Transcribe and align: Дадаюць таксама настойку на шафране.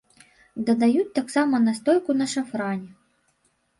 Дадаюць 0.69 1.13
таксама 1.19 1.55
настойку 1.67 2.11
на 2.21 2.25
шафране. 2.33 2.89